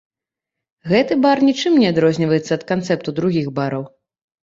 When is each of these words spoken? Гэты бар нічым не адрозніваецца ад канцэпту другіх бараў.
Гэты 0.91 1.17
бар 1.27 1.37
нічым 1.49 1.77
не 1.83 1.87
адрозніваецца 1.95 2.51
ад 2.59 2.67
канцэпту 2.75 3.19
другіх 3.23 3.57
бараў. 3.63 3.91